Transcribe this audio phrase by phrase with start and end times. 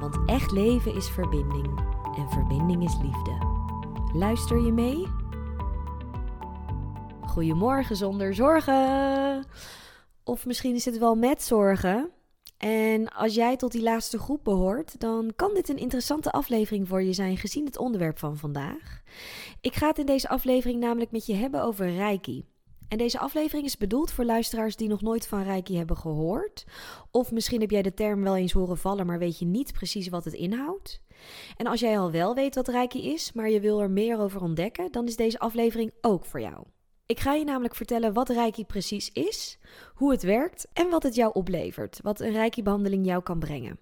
[0.00, 1.78] Want echt leven is verbinding
[2.16, 3.38] en verbinding is liefde.
[4.12, 5.06] Luister je mee?
[7.20, 9.44] Goedemorgen zonder zorgen.
[10.24, 12.10] Of misschien is het wel met zorgen.
[12.58, 17.02] En als jij tot die laatste groep behoort, dan kan dit een interessante aflevering voor
[17.02, 19.02] je zijn gezien het onderwerp van vandaag.
[19.60, 22.44] Ik ga het in deze aflevering namelijk met je hebben over Reiki.
[22.88, 26.64] En deze aflevering is bedoeld voor luisteraars die nog nooit van Reiki hebben gehoord.
[27.10, 30.08] Of misschien heb jij de term wel eens horen vallen, maar weet je niet precies
[30.08, 31.00] wat het inhoudt.
[31.56, 34.42] En als jij al wel weet wat Reiki is, maar je wil er meer over
[34.42, 36.64] ontdekken, dan is deze aflevering ook voor jou.
[37.06, 39.58] Ik ga je namelijk vertellen wat Reiki precies is,
[39.94, 43.78] hoe het werkt en wat het jou oplevert, wat een Reiki-behandeling jou kan brengen.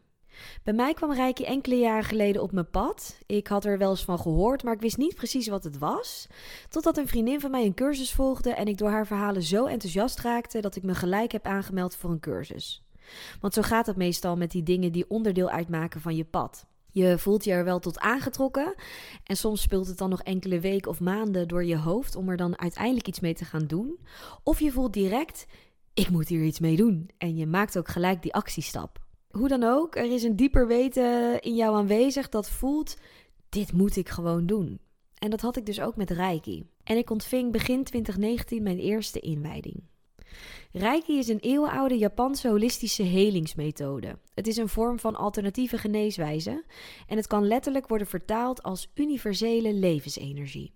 [0.62, 3.18] Bij mij kwam Reiki enkele jaren geleden op mijn pad.
[3.26, 6.26] Ik had er wel eens van gehoord, maar ik wist niet precies wat het was.
[6.68, 10.20] Totdat een vriendin van mij een cursus volgde en ik door haar verhalen zo enthousiast
[10.20, 12.82] raakte dat ik me gelijk heb aangemeld voor een cursus.
[13.40, 16.66] Want zo gaat het meestal met die dingen die onderdeel uitmaken van je pad.
[16.90, 18.74] Je voelt je er wel tot aangetrokken
[19.24, 22.36] en soms speelt het dan nog enkele weken of maanden door je hoofd om er
[22.36, 23.98] dan uiteindelijk iets mee te gaan doen.
[24.42, 25.46] Of je voelt direct,
[25.94, 29.03] ik moet hier iets mee doen en je maakt ook gelijk die actiestap.
[29.34, 32.96] Hoe dan ook, er is een dieper weten in jou aanwezig dat voelt:
[33.48, 34.80] dit moet ik gewoon doen.
[35.18, 36.64] En dat had ik dus ook met Reiki.
[36.84, 39.82] En ik ontving begin 2019 mijn eerste inwijding.
[40.72, 44.18] Reiki is een eeuwenoude Japanse holistische helingsmethode.
[44.34, 46.64] Het is een vorm van alternatieve geneeswijze
[47.06, 50.74] en het kan letterlijk worden vertaald als universele levensenergie.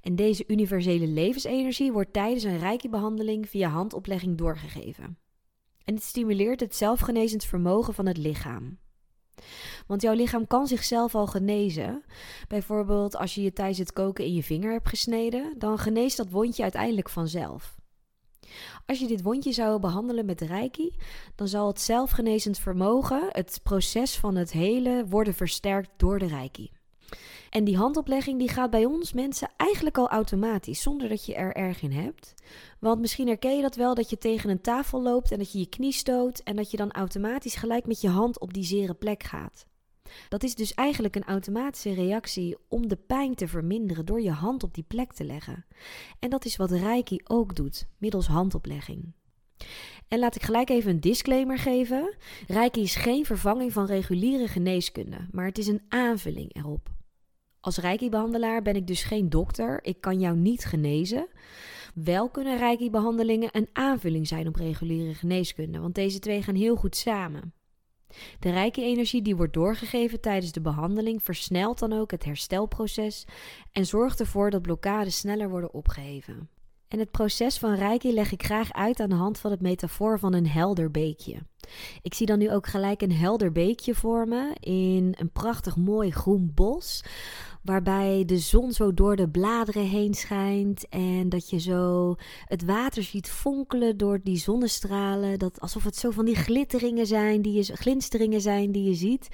[0.00, 5.23] En deze universele levensenergie wordt tijdens een Reiki-behandeling via handoplegging doorgegeven.
[5.84, 8.78] En het stimuleert het zelfgenezend vermogen van het lichaam.
[9.86, 12.04] Want jouw lichaam kan zichzelf al genezen.
[12.48, 16.30] Bijvoorbeeld als je je tijdens het koken in je vinger hebt gesneden, dan geneest dat
[16.30, 17.74] wondje uiteindelijk vanzelf.
[18.86, 20.96] Als je dit wondje zou behandelen met reiki,
[21.34, 26.70] dan zal het zelfgenezend vermogen, het proces van het hele, worden versterkt door de reiki.
[27.50, 31.52] En die handoplegging die gaat bij ons mensen eigenlijk al automatisch, zonder dat je er
[31.56, 32.34] erg in hebt.
[32.78, 35.58] Want misschien herken je dat wel, dat je tegen een tafel loopt en dat je
[35.58, 38.94] je knie stoot en dat je dan automatisch gelijk met je hand op die zere
[38.94, 39.66] plek gaat.
[40.28, 44.62] Dat is dus eigenlijk een automatische reactie om de pijn te verminderen door je hand
[44.62, 45.64] op die plek te leggen.
[46.18, 49.12] En dat is wat Reiki ook doet, middels handoplegging.
[50.08, 52.14] En laat ik gelijk even een disclaimer geven.
[52.46, 56.93] Reiki is geen vervanging van reguliere geneeskunde, maar het is een aanvulling erop.
[57.64, 59.84] Als Reiki-behandelaar ben ik dus geen dokter.
[59.84, 61.28] Ik kan jou niet genezen.
[61.94, 66.96] Wel kunnen Reiki-behandelingen een aanvulling zijn op reguliere geneeskunde, want deze twee gaan heel goed
[66.96, 67.54] samen.
[68.38, 73.26] De Reiki-energie die wordt doorgegeven tijdens de behandeling versnelt dan ook het herstelproces
[73.72, 76.48] en zorgt ervoor dat blokkades sneller worden opgeheven.
[76.88, 80.18] En het proces van Reiki leg ik graag uit aan de hand van het metafoor
[80.18, 81.36] van een helder beekje.
[82.02, 86.50] Ik zie dan nu ook gelijk een helder beekje vormen in een prachtig mooi groen
[86.54, 87.04] bos
[87.64, 92.14] waarbij de zon zo door de bladeren heen schijnt en dat je zo
[92.44, 97.42] het water ziet fonkelen door die zonnestralen, dat alsof het zo van die glitteringen zijn,
[97.42, 99.28] die je, glinsteringen zijn die je ziet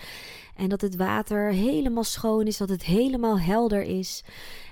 [0.57, 4.25] en dat het water helemaal schoon is, dat het helemaal helder is.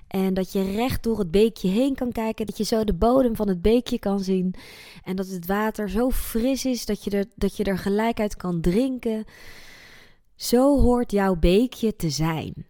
[0.09, 2.47] En dat je recht door het beekje heen kan kijken.
[2.47, 4.55] Dat je zo de bodem van het beekje kan zien.
[5.03, 8.37] En dat het water zo fris is dat je er, dat je er gelijk uit
[8.37, 9.25] kan drinken.
[10.35, 12.67] Zo hoort jouw beekje te zijn.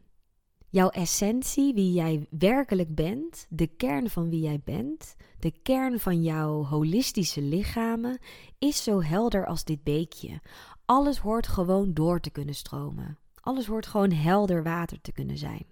[0.70, 6.22] Jouw essentie, wie jij werkelijk bent, de kern van wie jij bent, de kern van
[6.22, 8.18] jouw holistische lichamen,
[8.58, 10.40] is zo helder als dit beekje.
[10.84, 13.18] Alles hoort gewoon door te kunnen stromen.
[13.40, 15.66] Alles hoort gewoon helder water te kunnen zijn.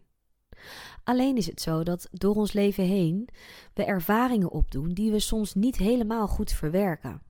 [1.04, 3.28] Alleen is het zo dat door ons leven heen
[3.74, 7.22] we ervaringen opdoen die we soms niet helemaal goed verwerken.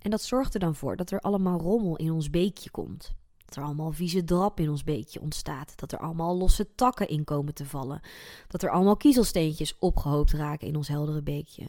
[0.00, 3.14] En dat zorgt er dan voor dat er allemaal rommel in ons beekje komt.
[3.54, 5.72] Dat er allemaal vieze drap in ons beekje ontstaat.
[5.76, 8.00] Dat er allemaal losse takken in komen te vallen.
[8.48, 11.68] Dat er allemaal kiezelsteentjes opgehoopt raken in ons heldere beekje.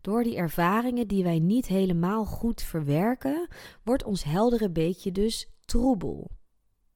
[0.00, 3.48] Door die ervaringen die wij niet helemaal goed verwerken,
[3.82, 6.30] wordt ons heldere beekje dus troebel.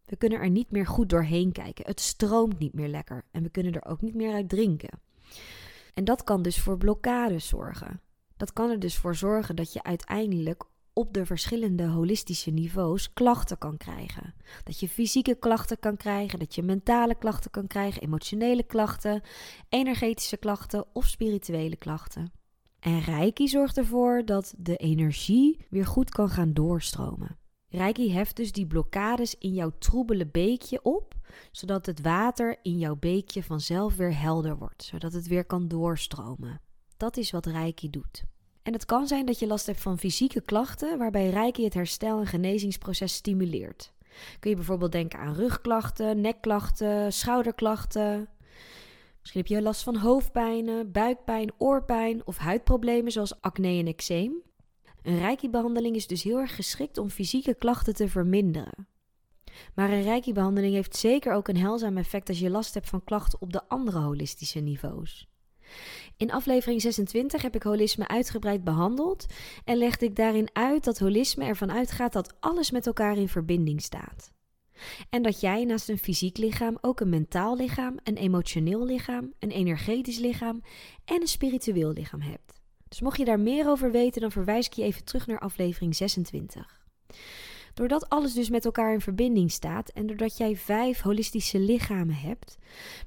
[0.05, 1.87] We kunnen er niet meer goed doorheen kijken.
[1.87, 5.01] Het stroomt niet meer lekker en we kunnen er ook niet meer uit drinken.
[5.95, 8.01] En dat kan dus voor blokkades zorgen.
[8.37, 13.59] Dat kan er dus voor zorgen dat je uiteindelijk op de verschillende holistische niveaus klachten
[13.59, 14.35] kan krijgen.
[14.65, 19.23] Dat je fysieke klachten kan krijgen, dat je mentale klachten kan krijgen, emotionele klachten,
[19.69, 22.33] energetische klachten of spirituele klachten.
[22.81, 27.39] En Reiki zorgt ervoor dat de energie weer goed kan gaan doorstromen.
[27.69, 31.15] Reiki heft dus die blokkades in jouw troebele beekje op,
[31.51, 36.61] zodat het water in jouw beekje vanzelf weer helder wordt, zodat het weer kan doorstromen.
[36.97, 38.25] Dat is wat Reiki doet.
[38.63, 42.21] En het kan zijn dat je last hebt van fysieke klachten, waarbij Reiki het herstel-
[42.21, 43.93] en genezingsproces stimuleert.
[44.39, 48.29] Kun je bijvoorbeeld denken aan rugklachten, nekklachten, schouderklachten.
[49.21, 54.43] Misschien heb je last van hoofdpijnen, buikpijn, oorpijn of huidproblemen zoals acne en eczeem.
[55.03, 58.87] Een Reiki-behandeling is dus heel erg geschikt om fysieke klachten te verminderen.
[59.75, 63.41] Maar een Reiki-behandeling heeft zeker ook een heilzaam effect als je last hebt van klachten
[63.41, 65.29] op de andere holistische niveaus.
[66.17, 69.27] In aflevering 26 heb ik holisme uitgebreid behandeld
[69.65, 73.83] en legde ik daarin uit dat holisme ervan uitgaat dat alles met elkaar in verbinding
[73.83, 74.33] staat.
[75.11, 79.51] En dat jij naast een fysiek lichaam ook een mentaal lichaam, een emotioneel lichaam, een
[79.51, 80.63] energetisch lichaam
[81.05, 82.61] en een spiritueel lichaam hebt.
[82.89, 85.97] Dus mocht je daar meer over weten, dan verwijs ik je even terug naar aflevering
[85.97, 86.81] 26.
[87.75, 92.59] Doordat alles dus met elkaar in verbinding staat en doordat jij vijf holistische lichamen hebt,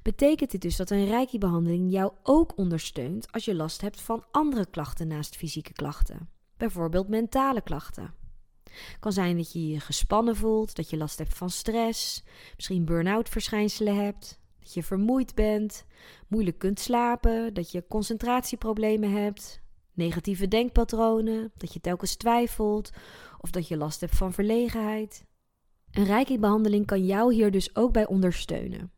[0.02, 4.66] betekent dit dus dat een reiki-behandeling jou ook ondersteunt als je last hebt van andere
[4.70, 6.28] klachten naast fysieke klachten.
[6.56, 8.14] Bijvoorbeeld mentale klachten.
[8.64, 12.24] Het kan zijn dat je je gespannen voelt, dat je last hebt van stress,
[12.56, 15.84] misschien burn-out verschijnselen hebt, dat je vermoeid bent,
[16.28, 19.60] moeilijk kunt slapen, dat je concentratieproblemen hebt,
[19.96, 22.90] negatieve denkpatronen, dat je telkens twijfelt
[23.40, 25.24] of dat je last hebt van verlegenheid.
[25.90, 28.90] Een Reiki-behandeling kan jou hier dus ook bij ondersteunen.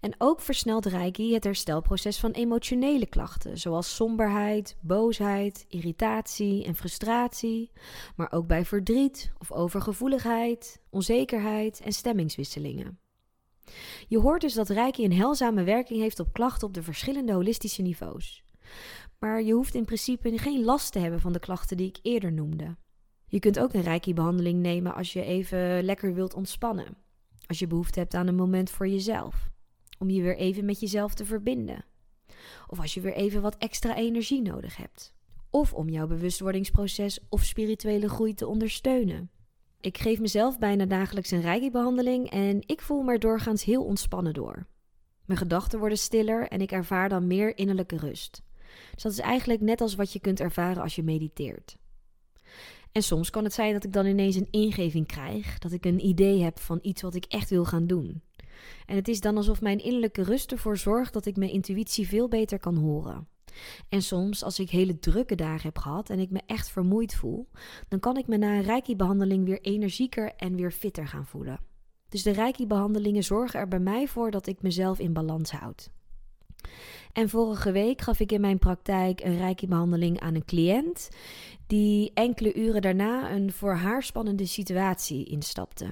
[0.00, 7.70] En ook versnelt Reiki het herstelproces van emotionele klachten, zoals somberheid, boosheid, irritatie en frustratie,
[8.16, 12.98] maar ook bij verdriet of overgevoeligheid, onzekerheid en stemmingswisselingen.
[14.08, 17.82] Je hoort dus dat Reiki een heilzame werking heeft op klachten op de verschillende holistische
[17.82, 18.44] niveaus.
[19.22, 22.32] Maar je hoeft in principe geen last te hebben van de klachten die ik eerder
[22.32, 22.76] noemde.
[23.26, 26.96] Je kunt ook een Reiki-behandeling nemen als je even lekker wilt ontspannen.
[27.46, 29.50] Als je behoefte hebt aan een moment voor jezelf.
[29.98, 31.84] Om je weer even met jezelf te verbinden.
[32.66, 35.14] Of als je weer even wat extra energie nodig hebt.
[35.50, 39.30] Of om jouw bewustwordingsproces of spirituele groei te ondersteunen.
[39.80, 44.66] Ik geef mezelf bijna dagelijks een Reiki-behandeling en ik voel me doorgaans heel ontspannen door.
[45.24, 48.42] Mijn gedachten worden stiller en ik ervaar dan meer innerlijke rust.
[48.94, 51.76] Dus dat is eigenlijk net als wat je kunt ervaren als je mediteert.
[52.92, 56.06] En soms kan het zijn dat ik dan ineens een ingeving krijg, dat ik een
[56.06, 58.22] idee heb van iets wat ik echt wil gaan doen.
[58.86, 62.28] En het is dan alsof mijn innerlijke rust ervoor zorgt dat ik mijn intuïtie veel
[62.28, 63.28] beter kan horen.
[63.88, 67.48] En soms, als ik hele drukke dagen heb gehad en ik me echt vermoeid voel,
[67.88, 71.60] dan kan ik me na een reiki-behandeling weer energieker en weer fitter gaan voelen.
[72.08, 75.90] Dus de reiki-behandelingen zorgen er bij mij voor dat ik mezelf in balans houd.
[77.12, 81.08] En vorige week gaf ik in mijn praktijk een reiki-behandeling aan een cliënt
[81.66, 85.86] die enkele uren daarna een voor haar spannende situatie instapte.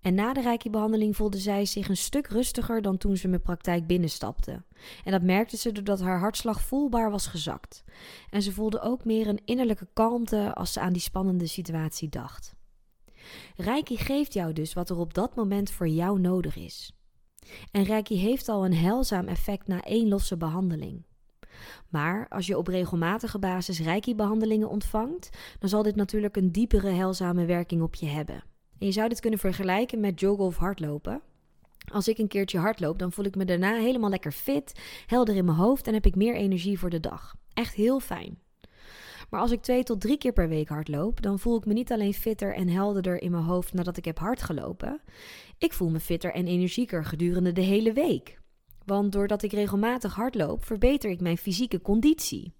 [0.00, 3.86] En na de reiki-behandeling voelde zij zich een stuk rustiger dan toen ze mijn praktijk
[3.86, 4.62] binnenstapte.
[5.04, 7.84] En dat merkte ze doordat haar hartslag voelbaar was gezakt.
[8.30, 12.54] En ze voelde ook meer een innerlijke kalmte als ze aan die spannende situatie dacht.
[13.56, 16.92] Reiki geeft jou dus wat er op dat moment voor jou nodig is.
[17.70, 21.02] En Reiki heeft al een heilzaam effect na één losse behandeling.
[21.88, 27.44] Maar als je op regelmatige basis Reiki-behandelingen ontvangt, dan zal dit natuurlijk een diepere heilzame
[27.44, 28.44] werking op je hebben.
[28.78, 31.22] En je zou dit kunnen vergelijken met joggen of hardlopen.
[31.92, 35.44] Als ik een keertje hardloop, dan voel ik me daarna helemaal lekker fit, helder in
[35.44, 37.34] mijn hoofd en heb ik meer energie voor de dag.
[37.54, 38.38] Echt heel fijn.
[39.30, 41.92] Maar als ik twee tot drie keer per week hardloop, dan voel ik me niet
[41.92, 45.00] alleen fitter en helderder in mijn hoofd nadat ik heb hardgelopen.
[45.58, 48.38] Ik voel me fitter en energieker gedurende de hele week.
[48.84, 52.52] Want doordat ik regelmatig hardloop, verbeter ik mijn fysieke conditie.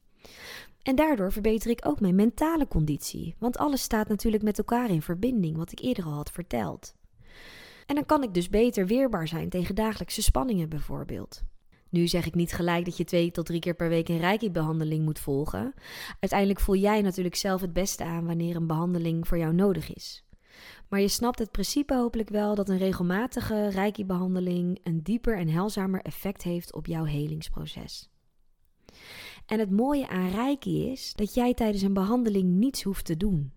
[0.82, 5.02] En daardoor verbeter ik ook mijn mentale conditie, want alles staat natuurlijk met elkaar in
[5.02, 6.94] verbinding, wat ik eerder al had verteld.
[7.86, 11.42] En dan kan ik dus beter weerbaar zijn tegen dagelijkse spanningen bijvoorbeeld.
[11.94, 15.04] Nu zeg ik niet gelijk dat je twee tot drie keer per week een reiki-behandeling
[15.04, 15.74] moet volgen.
[16.20, 20.24] Uiteindelijk voel jij natuurlijk zelf het beste aan wanneer een behandeling voor jou nodig is.
[20.88, 26.00] Maar je snapt het principe hopelijk wel dat een regelmatige reiki-behandeling een dieper en heilzamer
[26.00, 28.10] effect heeft op jouw helingsproces.
[29.46, 33.52] En het mooie aan reiki is dat jij tijdens een behandeling niets hoeft te doen.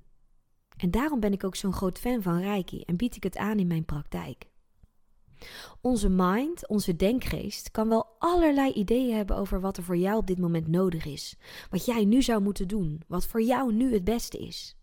[0.75, 3.59] En daarom ben ik ook zo'n groot fan van reiki en bied ik het aan
[3.59, 4.47] in mijn praktijk.
[5.81, 10.27] Onze mind, onze denkgeest, kan wel allerlei ideeën hebben over wat er voor jou op
[10.27, 11.35] dit moment nodig is.
[11.69, 14.75] Wat jij nu zou moeten doen, wat voor jou nu het beste is.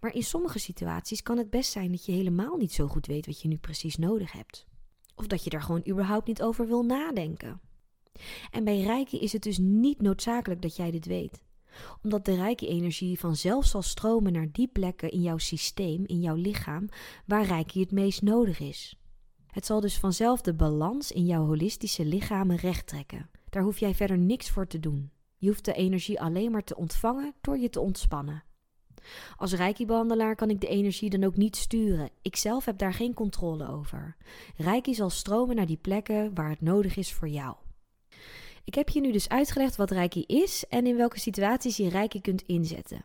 [0.00, 3.26] Maar in sommige situaties kan het best zijn dat je helemaal niet zo goed weet
[3.26, 4.66] wat je nu precies nodig hebt.
[5.14, 7.60] Of dat je daar gewoon überhaupt niet over wil nadenken.
[8.50, 11.42] En bij Reiki is het dus niet noodzakelijk dat jij dit weet.
[12.02, 16.88] Omdat de Reiki-energie vanzelf zal stromen naar die plekken in jouw systeem, in jouw lichaam,
[17.26, 18.96] waar Reiki het meest nodig is.
[19.56, 23.30] Het zal dus vanzelf de balans in jouw holistische lichamen recht trekken.
[23.50, 25.10] Daar hoef jij verder niks voor te doen.
[25.36, 28.44] Je hoeft de energie alleen maar te ontvangen door je te ontspannen.
[29.36, 32.10] Als Reiki-behandelaar kan ik de energie dan ook niet sturen.
[32.22, 34.16] Ik zelf heb daar geen controle over.
[34.56, 37.56] Reiki zal stromen naar die plekken waar het nodig is voor jou.
[38.64, 42.20] Ik heb je nu dus uitgelegd wat Reiki is en in welke situaties je Reiki
[42.20, 43.04] kunt inzetten.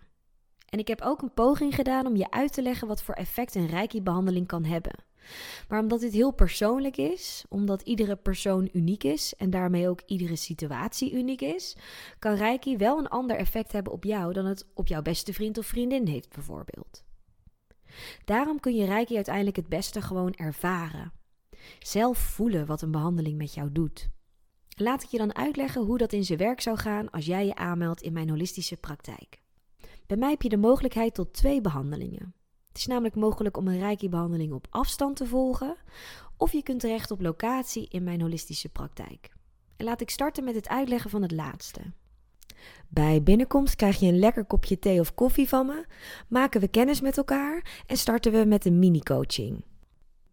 [0.65, 3.55] En ik heb ook een poging gedaan om je uit te leggen wat voor effect
[3.55, 5.09] een Reiki-behandeling kan hebben.
[5.67, 10.35] Maar omdat dit heel persoonlijk is, omdat iedere persoon uniek is en daarmee ook iedere
[10.35, 11.75] situatie uniek is,
[12.19, 15.57] kan Reiki wel een ander effect hebben op jou dan het op jouw beste vriend
[15.57, 17.03] of vriendin heeft, bijvoorbeeld.
[18.25, 21.11] Daarom kun je Reiki uiteindelijk het beste gewoon ervaren.
[21.79, 24.09] Zelf voelen wat een behandeling met jou doet.
[24.75, 27.55] Laat ik je dan uitleggen hoe dat in zijn werk zou gaan als jij je
[27.55, 29.41] aanmeldt in mijn holistische praktijk.
[30.07, 32.33] Bij mij heb je de mogelijkheid tot twee behandelingen.
[32.71, 35.75] Het is namelijk mogelijk om een Reiki-behandeling op afstand te volgen,
[36.37, 39.31] of je kunt terecht op locatie in mijn holistische praktijk.
[39.77, 41.81] En laat ik starten met het uitleggen van het laatste.
[42.87, 45.85] Bij binnenkomst krijg je een lekker kopje thee of koffie van me,
[46.27, 49.63] maken we kennis met elkaar en starten we met een mini-coaching.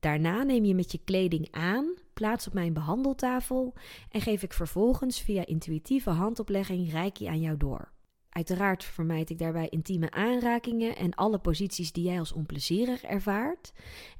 [0.00, 3.74] Daarna neem je met je kleding aan, plaats op mijn behandeltafel
[4.10, 7.92] en geef ik vervolgens via intuïtieve handoplegging Reiki aan jou door.
[8.38, 13.72] Uiteraard vermijd ik daarbij intieme aanrakingen en alle posities die jij als onplezierig ervaart.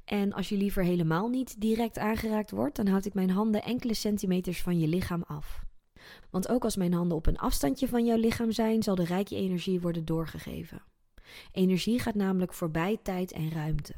[0.05, 3.93] En als je liever helemaal niet direct aangeraakt wordt, dan houd ik mijn handen enkele
[3.93, 5.63] centimeters van je lichaam af.
[6.29, 9.35] Want ook als mijn handen op een afstandje van jouw lichaam zijn, zal de rijke
[9.35, 10.83] energie worden doorgegeven.
[11.51, 13.93] Energie gaat namelijk voorbij tijd en ruimte.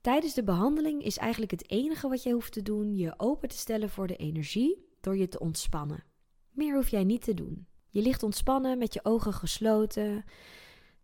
[0.00, 3.58] Tijdens de behandeling is eigenlijk het enige wat jij hoeft te doen je open te
[3.58, 6.04] stellen voor de energie door je te ontspannen.
[6.50, 7.70] Meer hoef jij niet te doen.
[7.92, 10.24] Je ligt ontspannen met je ogen gesloten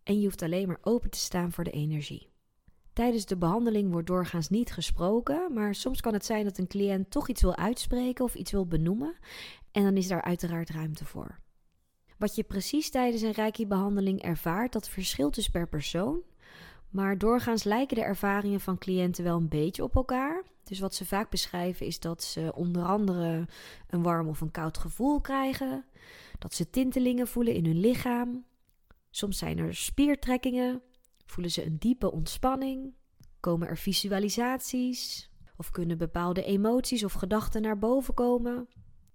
[0.03, 2.31] en je hoeft alleen maar open te staan voor de energie.
[2.93, 7.11] Tijdens de behandeling wordt doorgaans niet gesproken, maar soms kan het zijn dat een cliënt
[7.11, 9.17] toch iets wil uitspreken of iets wil benoemen
[9.71, 11.39] en dan is daar uiteraard ruimte voor.
[12.19, 16.23] Wat je precies tijdens een Reiki-behandeling ervaart, dat verschilt dus per persoon.
[16.91, 20.43] Maar doorgaans lijken de ervaringen van cliënten wel een beetje op elkaar.
[20.69, 23.49] Dus wat ze vaak beschrijven is dat ze onder andere
[23.87, 25.85] een warm of een koud gevoel krijgen,
[26.39, 28.45] dat ze tintelingen voelen in hun lichaam.
[29.11, 30.83] Soms zijn er spiertrekkingen,
[31.27, 32.95] voelen ze een diepe ontspanning,
[33.41, 38.69] komen er visualisaties of kunnen bepaalde emoties of gedachten naar boven komen.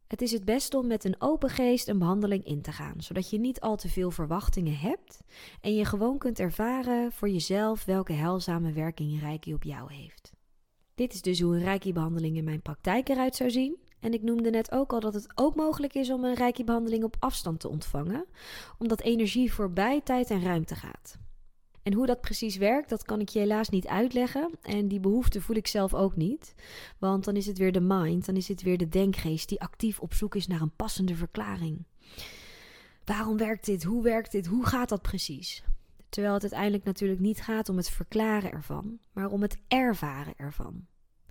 [0.07, 3.29] Het is het beste om met een open geest een behandeling in te gaan, zodat
[3.29, 5.21] je niet al te veel verwachtingen hebt
[5.61, 10.32] en je gewoon kunt ervaren voor jezelf welke heilzame werking Reiki op jou heeft.
[10.95, 13.77] Dit is dus hoe een Reiki-behandeling in mijn praktijk eruit zou zien.
[13.99, 17.15] En ik noemde net ook al dat het ook mogelijk is om een Reiki-behandeling op
[17.19, 18.25] afstand te ontvangen,
[18.77, 21.17] omdat energie voorbij tijd en ruimte gaat.
[21.83, 24.49] En hoe dat precies werkt, dat kan ik je helaas niet uitleggen.
[24.61, 26.55] En die behoefte voel ik zelf ook niet.
[26.97, 29.99] Want dan is het weer de mind, dan is het weer de denkgeest die actief
[29.99, 31.85] op zoek is naar een passende verklaring.
[33.05, 33.83] Waarom werkt dit?
[33.83, 34.45] Hoe werkt dit?
[34.45, 35.63] Hoe gaat dat precies?
[36.13, 40.85] Terwijl het uiteindelijk natuurlijk niet gaat om het verklaren ervan, maar om het ervaren ervan.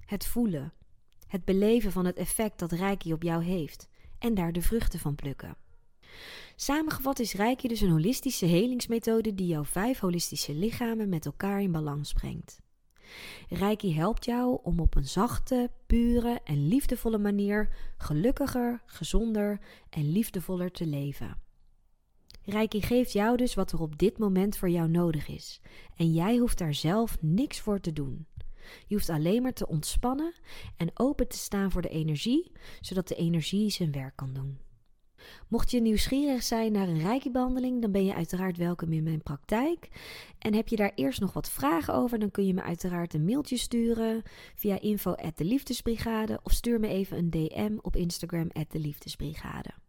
[0.05, 0.73] Het voelen,
[1.27, 5.15] het beleven van het effect dat Reiki op jou heeft en daar de vruchten van
[5.15, 5.57] plukken.
[6.57, 11.73] Samengevat is Reiki dus een holistische helingsmethode die jouw vijf holistische lichamen met elkaar in
[11.73, 12.61] balans brengt.
[13.49, 19.61] Reiki helpt jou om op een zachte, pure en liefdevolle manier gelukkiger, gezonder
[19.91, 21.51] en liefdevoller te leven.
[22.45, 25.61] Reiki geeft jou dus wat er op dit moment voor jou nodig is.
[25.97, 28.27] En jij hoeft daar zelf niks voor te doen.
[28.87, 30.35] Je hoeft alleen maar te ontspannen
[30.77, 34.59] en open te staan voor de energie, zodat de energie zijn werk kan doen.
[35.49, 39.89] Mocht je nieuwsgierig zijn naar een Reiki-behandeling, dan ben je uiteraard welkom in mijn praktijk.
[40.39, 43.25] En heb je daar eerst nog wat vragen over, dan kun je me uiteraard een
[43.25, 44.23] mailtje sturen
[44.55, 49.82] via info Liefdesbrigade of stuur me even een DM op Instagram de Liefdesbrigade.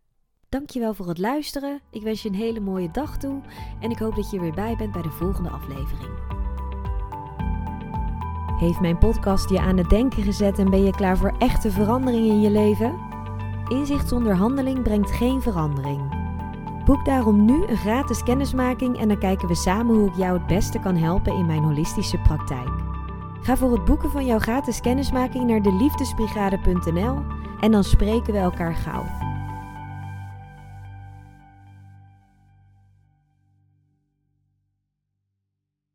[0.54, 1.82] Dankjewel voor het luisteren.
[1.90, 3.42] Ik wens je een hele mooie dag toe
[3.80, 6.12] en ik hoop dat je weer bij bent bij de volgende aflevering.
[8.60, 12.26] Heeft mijn podcast je aan het denken gezet en ben je klaar voor echte verandering
[12.26, 13.00] in je leven?
[13.68, 16.02] Inzicht zonder handeling brengt geen verandering.
[16.86, 20.48] Boek daarom nu een gratis kennismaking en dan kijken we samen hoe ik jou het
[20.48, 22.70] beste kan helpen in mijn holistische praktijk.
[23.42, 27.18] Ga voor het boeken van jouw gratis kennismaking naar deliefdesbrigade.nl
[27.60, 29.23] en dan spreken we elkaar gauw.